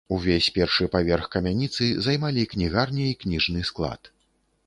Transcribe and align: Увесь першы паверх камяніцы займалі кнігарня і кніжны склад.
Увесь 0.15 0.45
першы 0.53 0.85
паверх 0.95 1.25
камяніцы 1.35 1.89
займалі 2.07 2.47
кнігарня 2.55 3.05
і 3.13 3.17
кніжны 3.25 3.61
склад. 3.73 4.11